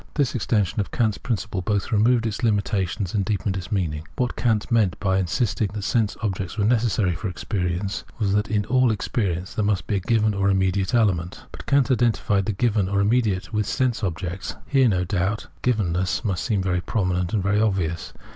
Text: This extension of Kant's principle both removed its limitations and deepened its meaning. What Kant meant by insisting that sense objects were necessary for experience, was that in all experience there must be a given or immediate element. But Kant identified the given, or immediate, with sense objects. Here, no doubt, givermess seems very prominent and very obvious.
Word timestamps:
This 0.15 0.33
extension 0.33 0.79
of 0.79 0.89
Kant's 0.89 1.19
principle 1.19 1.61
both 1.61 1.91
removed 1.91 2.25
its 2.25 2.41
limitations 2.41 3.13
and 3.13 3.23
deepened 3.23 3.55
its 3.55 3.71
meaning. 3.71 4.07
What 4.15 4.35
Kant 4.35 4.71
meant 4.71 4.99
by 4.99 5.19
insisting 5.19 5.67
that 5.73 5.83
sense 5.83 6.17
objects 6.23 6.57
were 6.57 6.65
necessary 6.65 7.13
for 7.13 7.27
experience, 7.27 8.03
was 8.17 8.33
that 8.33 8.47
in 8.49 8.65
all 8.65 8.89
experience 8.89 9.53
there 9.53 9.63
must 9.63 9.85
be 9.85 9.97
a 9.97 9.99
given 9.99 10.33
or 10.33 10.49
immediate 10.49 10.95
element. 10.95 11.43
But 11.51 11.67
Kant 11.67 11.91
identified 11.91 12.47
the 12.47 12.51
given, 12.51 12.89
or 12.89 12.99
immediate, 12.99 13.53
with 13.53 13.67
sense 13.67 14.03
objects. 14.03 14.55
Here, 14.65 14.89
no 14.89 15.03
doubt, 15.03 15.49
givermess 15.61 16.23
seems 16.39 16.65
very 16.65 16.81
prominent 16.81 17.31
and 17.31 17.43
very 17.43 17.61
obvious. 17.61 18.11